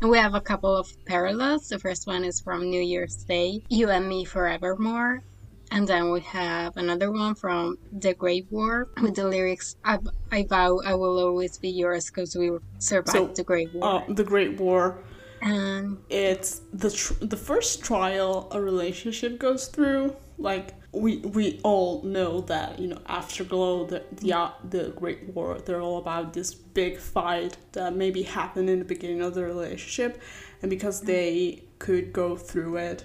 [0.00, 1.68] And we have a couple of parallels.
[1.68, 5.22] The first one is from New Year's Day, You and Me Forevermore.
[5.70, 9.98] And then we have another one from The Great War with the lyrics I,
[10.30, 14.02] I vow I will always be yours because we survived So, the Great War.
[14.02, 14.98] Uh, the Great War
[15.42, 20.16] and it's the tr- the first trial a relationship goes through.
[20.38, 25.58] Like we we all know that you know Afterglow, the the uh, the Great War,
[25.58, 30.20] they're all about this big fight that maybe happened in the beginning of the relationship,
[30.62, 33.04] and because they could go through it,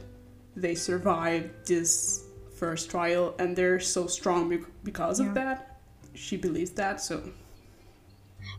[0.55, 2.23] they survived this
[2.55, 5.27] first trial, and they're so strong bec- because Yeah.
[5.27, 5.79] of that.
[6.13, 7.21] She believes that, so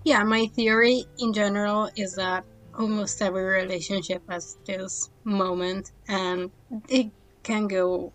[0.04, 2.44] yeah, my theory in general is that
[2.78, 6.50] almost every relationship has this moment and
[6.88, 7.10] it
[7.42, 8.12] can go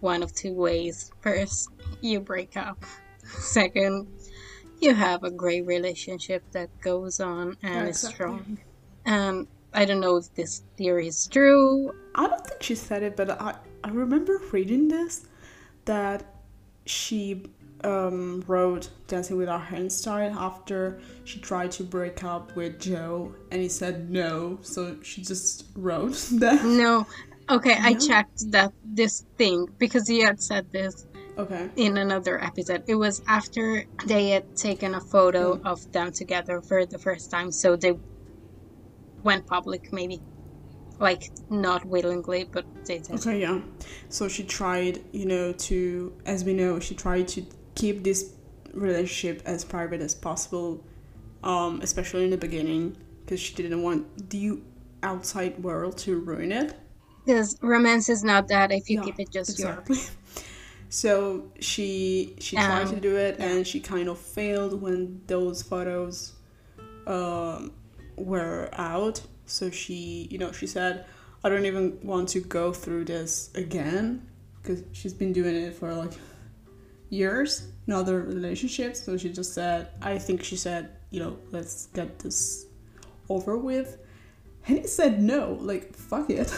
[0.00, 1.12] one of two ways.
[1.20, 1.68] First,
[2.00, 2.82] you break up.
[3.24, 4.08] Second,
[4.80, 8.58] you have a great relationship that goes on and Yeah, is strong.
[9.04, 11.92] Um, I don't know if this theory is true.
[12.14, 15.26] I don't think she said it, but I, I remember reading this
[15.84, 16.24] that
[16.86, 17.44] she
[17.86, 23.34] um, wrote Dancing with Our Hands Tied after she tried to break up with Joe
[23.50, 26.64] and he said no, so she just wrote that.
[26.64, 27.06] No.
[27.48, 31.06] Okay, I checked that this thing because he had said this
[31.38, 31.68] Okay.
[31.76, 32.82] in another episode.
[32.88, 35.66] It was after they had taken a photo Mm.
[35.66, 37.92] of them together for the first time, so they
[39.22, 40.20] went public, maybe.
[40.98, 43.10] Like, not willingly, but they did.
[43.16, 43.60] Okay, yeah.
[44.08, 47.42] So she tried, you know, to, as we know, she tried to
[47.76, 48.34] keep this
[48.74, 50.84] relationship as private as possible,
[51.44, 54.60] um, especially in the beginning, because she didn't want the
[55.04, 56.74] outside world to ruin it.
[57.26, 59.98] Because romance is not that if you Yeah, keep it just exactly.
[60.88, 65.62] So she she tried Um, to do it, and she kind of failed when those
[65.62, 66.34] photos
[67.06, 67.72] um,
[68.16, 69.22] were out.
[69.46, 71.06] So she, you know, she said,
[71.44, 74.26] "I don't even want to go through this again,"
[74.62, 76.12] because she's been doing it for like
[77.10, 79.02] years in other relationships.
[79.02, 82.66] So she just said, "I think she said, you know, let's get this
[83.28, 83.98] over with."
[84.68, 86.52] And he said no, like fuck it.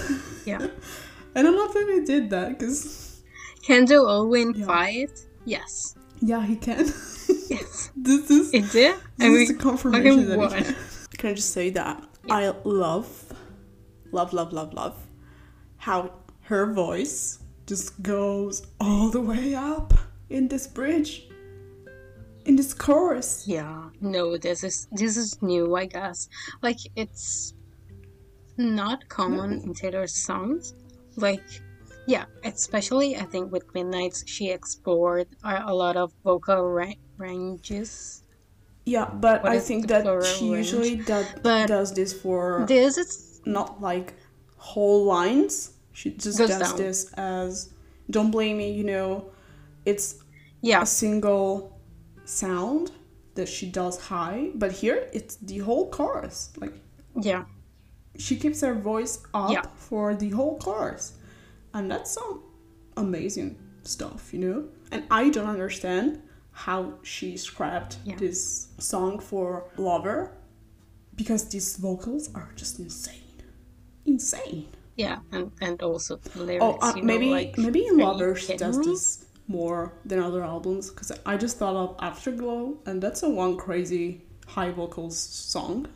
[0.46, 0.66] Yeah.
[1.34, 3.20] and I love that he did that because
[3.62, 4.66] Can Joe Alwyn Yeah.
[4.66, 5.26] fight?
[5.44, 5.94] Yes.
[6.20, 6.86] yeah, he can.
[7.50, 7.90] Yes.
[7.96, 8.96] this is It did?
[9.16, 10.52] this I is the confirmation that what?
[10.52, 10.76] he can.
[11.16, 13.08] Can I just say that I love,
[14.12, 14.96] love, love, love, love
[15.78, 19.94] how her voice just goes all the way up
[20.30, 21.28] in this bridge
[22.44, 26.28] in this chorus yeah no this is this is new i guess
[26.62, 27.54] like it's
[28.56, 29.62] not common no.
[29.64, 30.74] in taylor's songs
[31.16, 31.44] like
[32.06, 38.22] yeah especially i think with midnights she explored a, lot of vocal ra- ranges
[38.86, 40.66] yeah but what i think that she range?
[40.66, 44.14] usually does, but does this for this is not like
[44.56, 46.76] whole lines she just does down.
[46.76, 47.70] this as
[48.10, 49.30] don't blame me you know
[49.84, 50.22] it's
[50.60, 50.82] yeah.
[50.82, 51.80] a single
[52.24, 52.90] sound
[53.34, 56.52] that she does high but here it's the whole chorus.
[56.58, 56.74] Like
[57.20, 57.44] yeah.
[58.18, 59.62] she keeps her voice up yeah.
[59.76, 61.14] for the whole chorus.
[61.74, 62.42] And that's some
[62.96, 64.64] amazing stuff you know?
[64.90, 66.22] And i don't understand
[66.52, 68.16] how she scrapped yeah.
[68.16, 70.32] this song for lover
[71.14, 73.42] because these vocals are just insane.
[74.06, 74.68] Insane.
[74.96, 78.56] Yeah and and also the lyrics oh uh, maybe know, like, maybe in lover she
[78.56, 83.28] does this more than other albums because i just thought of afterglow and that's a
[83.28, 85.86] one crazy high vocals song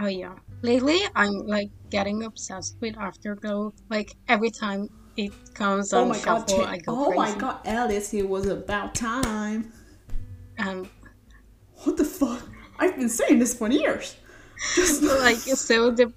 [0.00, 6.00] oh yeah lately i'm like getting obsessed with afterglow like every time it comes oh
[6.00, 7.18] on oh my shuffle, god, I go oh crazy.
[7.34, 9.72] my god alice it was about time
[10.58, 10.88] um,
[11.84, 12.48] what the fuck?
[12.78, 14.16] I've been saying this for years.
[14.74, 15.36] Just like
[15.68, 16.12] so the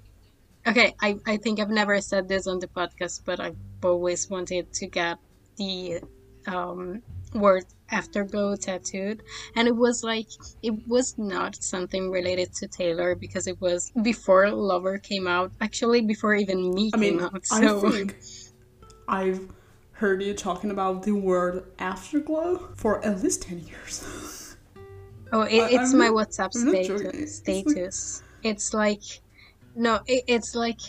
[0.66, 4.72] okay, I, I think I've never said this on the podcast, but I've always wanted
[4.74, 5.18] to get
[5.56, 6.00] the
[6.46, 7.02] um,
[7.34, 9.22] word afterglow tattooed
[9.56, 10.28] and it was like
[10.62, 16.00] it was not something related to taylor because it was before lover came out actually
[16.00, 18.16] before even me I came mean, out so i think
[19.08, 19.48] i've
[20.00, 24.56] heard you talking about the word afterglow for at least 10 years.
[25.32, 27.36] oh, it, it's I'm my WhatsApp status.
[27.36, 28.22] status.
[28.42, 29.02] It's like,
[29.76, 30.80] no, it, it's like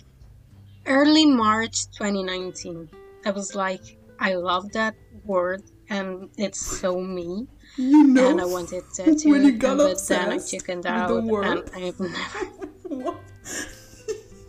[0.85, 2.89] early March 2019.
[3.25, 4.95] I was like, I love that
[5.25, 7.47] word and it's so me.
[7.77, 11.69] You know, and I wanted to, when you got but then I chickened out and
[11.75, 13.17] I've never.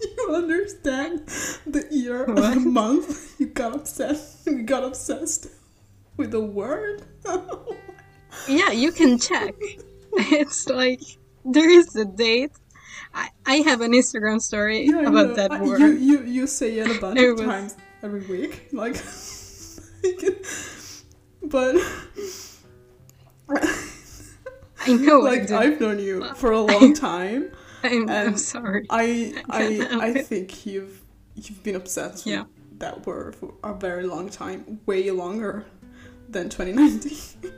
[0.02, 1.26] you understand
[1.66, 2.38] the year what?
[2.38, 5.46] of the month you got obsessed you got obsessed
[6.16, 7.02] with the word
[8.48, 9.54] yeah you can check
[10.12, 11.00] it's like
[11.44, 12.52] there is a date
[13.14, 15.80] I, I have an Instagram story yeah, about that word.
[15.80, 17.46] You, you you say it a bunch it of was...
[17.46, 18.96] times every week, like,
[21.42, 21.76] but
[24.86, 25.20] I know.
[25.20, 28.86] Like I've known you for a long time, I'm, I'm sorry.
[28.90, 31.02] I I I, I think you've
[31.34, 32.42] you've been obsessed yeah.
[32.42, 35.64] with that word for a very long time, way longer
[36.28, 37.52] than 2019.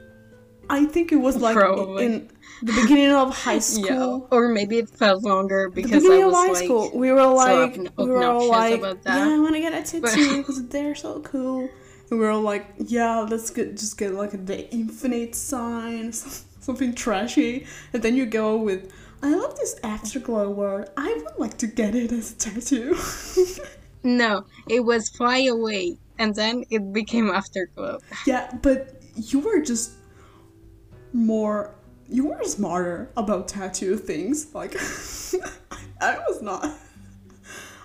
[0.70, 2.06] I think it was like Probably.
[2.06, 2.30] in
[2.62, 4.36] the beginning of high school, yeah.
[4.36, 6.90] or maybe it felt longer because I was high like, school.
[6.94, 10.38] We were like, so we were all like, yeah, I want to get a tattoo
[10.38, 11.68] because they're so cool.
[12.14, 16.12] We were all like, yeah, let's get just get like the infinite sign,
[16.60, 20.90] something trashy, and then you go with I love this afterglow word.
[20.96, 22.96] I would like to get it as a tattoo.
[24.04, 27.98] no, it was fly away, and then it became afterglow.
[28.28, 29.94] Yeah, but you were just
[31.12, 31.74] more.
[32.08, 34.54] You were smarter about tattoo things.
[34.54, 34.76] Like,
[36.00, 36.78] I was not.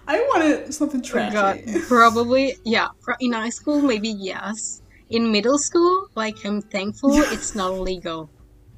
[0.10, 1.34] I wanted something trashy.
[1.34, 2.88] God, probably, yeah.
[3.20, 4.82] In high school, maybe yes.
[5.12, 8.28] In middle school, like, I'm thankful it's not legal.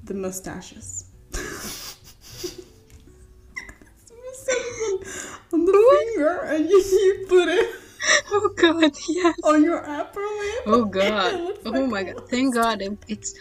[0.03, 1.05] The mustaches.
[5.53, 7.75] on the finger and you, you put it
[8.31, 11.33] oh god yes on your upper lip oh god
[11.65, 13.35] oh like my god thank god it, it's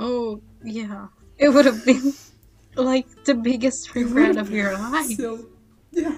[0.00, 1.06] oh yeah
[1.38, 2.12] it would have been
[2.74, 5.46] like the biggest regret of your life so
[5.92, 6.16] yeah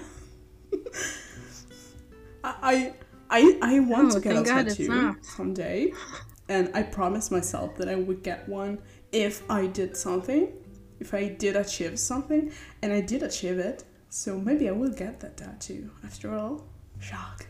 [2.43, 2.93] i
[3.29, 5.91] i i want oh, to get a god tattoo someday
[6.49, 8.79] and i promised myself that i would get one
[9.11, 10.49] if i did something
[10.99, 13.83] if i did achieve something and i did achieve it
[14.15, 16.63] so maybe I will get that tattoo after all.
[17.01, 17.47] Shock.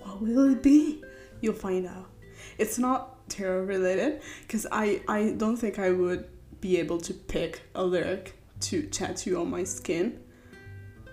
[0.00, 1.02] What will it be?
[1.40, 2.08] You'll find out.
[2.56, 6.28] It's not tarot related because I, I don't think I would
[6.60, 10.20] be able to pick a lyric to tattoo on my skin,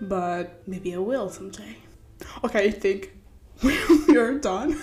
[0.02, 1.76] but maybe I will someday.
[2.44, 3.12] Okay, I think
[3.62, 4.80] we are done.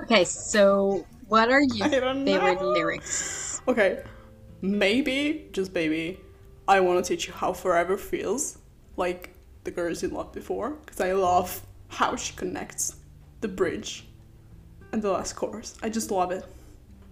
[0.00, 2.70] Okay, so what are your favorite know.
[2.70, 3.60] lyrics?
[3.68, 4.02] Okay,
[4.60, 6.20] maybe, just maybe,
[6.66, 8.58] I want to teach you how forever feels.
[8.96, 9.34] Like,
[9.64, 12.96] the girls you loved before because I love how she connects
[13.40, 14.06] the bridge
[14.92, 15.76] and the last chorus.
[15.82, 16.44] I just love it.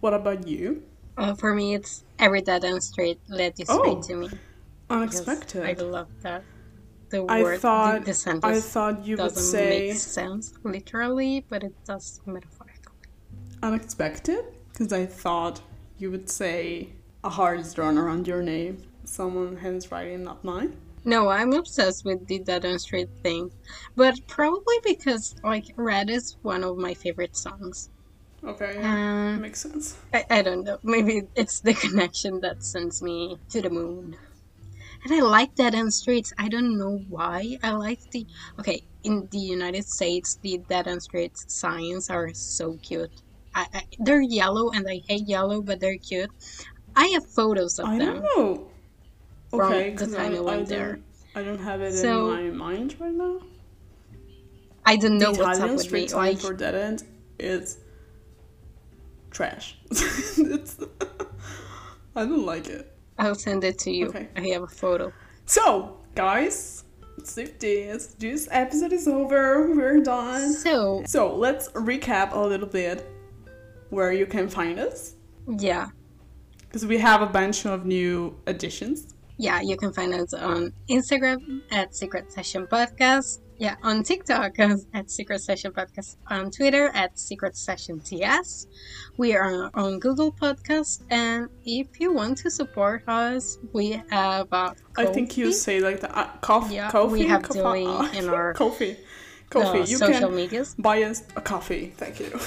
[0.00, 0.82] What about you?
[1.16, 4.30] Uh, for me, it's every dead end straight led you straight oh, to me.
[4.88, 5.64] Unexpected.
[5.64, 6.42] I love that.
[7.10, 11.62] The I word, thought, the, sentence I thought you would say make sense literally, but
[11.64, 12.94] it does metaphorically.
[13.62, 15.60] unexpected because I thought
[15.98, 16.90] you would say
[17.24, 18.82] a heart is drawn around your name.
[19.04, 20.76] Someone handwriting, not mine.
[21.04, 23.52] No, I'm obsessed with the Dead on Street thing,
[23.96, 27.90] but probably because like Red is one of my favorite songs.
[28.44, 29.96] Okay, yeah, um, makes sense.
[30.14, 30.78] I, I don't know.
[30.82, 34.16] Maybe it's the connection that sends me to the moon.
[35.04, 36.32] And I like Dead End Streets.
[36.38, 37.58] I don't know why.
[37.62, 38.26] I like the
[38.58, 40.38] okay in the United States.
[40.42, 43.10] The Dead End Streets signs are so cute.
[43.54, 46.30] I, I, they're yellow and I hate yellow, but they're cute.
[46.94, 48.08] I have photos of I them.
[48.08, 48.70] I don't know
[49.52, 51.00] okay, the time I, I went I there.
[51.34, 53.40] I don't have it so, in my mind right now.
[54.84, 56.08] I don't know the what's Italian up with street me.
[56.08, 57.04] Sign like, for dead end
[57.38, 57.78] is
[59.30, 59.76] trash.
[59.90, 60.78] it's
[62.16, 62.89] I don't like it.
[63.20, 64.08] I'll send it to you.
[64.08, 64.28] Okay.
[64.36, 65.12] I have a photo.
[65.46, 66.84] So, guys,
[67.34, 68.14] this.
[68.18, 69.74] This episode is over.
[69.74, 70.52] We're done.
[70.52, 73.08] So, so let's recap a little bit
[73.90, 75.14] where you can find us.
[75.46, 75.88] Yeah.
[76.60, 81.62] Because we have a bunch of new additions yeah, you can find us on Instagram
[81.70, 83.38] at Secret Session Podcast.
[83.60, 86.16] Yeah, on TikTok at Secret Session Podcast.
[86.28, 88.66] On Twitter at Secret Session TS.
[89.18, 94.48] We are on Google Podcast, and if you want to support us, we have.
[94.50, 96.72] Uh, I think you say like the uh, Ko-Fi.
[96.72, 98.96] Yeah, Ko-Fi, we have Ko-Fi, doing in our coffee.
[99.50, 99.80] Coffee.
[99.80, 100.74] Uh, you social can medias.
[100.78, 101.92] buy us a coffee.
[101.98, 102.40] Thank you.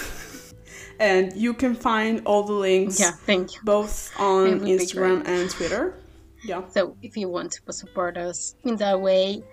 [1.00, 3.00] and you can find all the links.
[3.00, 3.60] Yeah, thank you.
[3.64, 5.94] Both on Instagram and Twitter.
[6.44, 6.68] Yeah.
[6.70, 9.44] So if you want to support us in that way,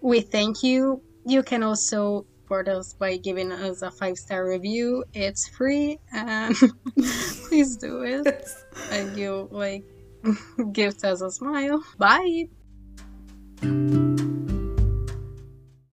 [0.00, 1.02] we thank you.
[1.24, 5.04] You can also support us by giving us a five star review.
[5.12, 6.56] It's free and
[6.96, 8.48] please do it.
[8.90, 9.84] And you like
[10.72, 11.82] gives us a smile.
[11.98, 12.48] Bye.